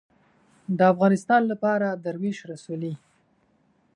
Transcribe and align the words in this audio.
د 0.77 0.79
افغانستان 0.93 1.41
لپاره 1.51 1.87
دروېش 2.03 2.37
رسولې 2.51 2.93